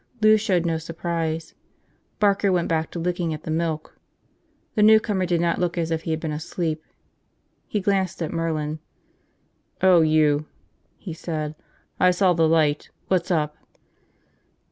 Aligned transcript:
Lou 0.19 0.35
showed 0.35 0.65
no 0.65 0.79
surprise. 0.79 1.53
Barker 2.17 2.51
went 2.51 2.67
back 2.67 2.89
to 2.89 2.97
licking 2.97 3.35
at 3.35 3.43
the 3.43 3.51
milk. 3.51 3.99
The 4.73 4.81
newcomer 4.81 5.27
did 5.27 5.39
not 5.39 5.59
look 5.59 5.77
as 5.77 5.91
if 5.91 6.01
he 6.01 6.09
had 6.09 6.19
been 6.19 6.31
asleep. 6.31 6.83
He 7.67 7.79
glanced 7.81 8.19
at 8.23 8.33
Merlin. 8.33 8.79
"Oh, 9.83 10.01
you," 10.01 10.47
he 10.97 11.13
said. 11.13 11.53
"I 11.99 12.09
saw 12.09 12.33
the 12.33 12.47
light. 12.49 12.89
What's 13.09 13.29
up?" 13.29 13.55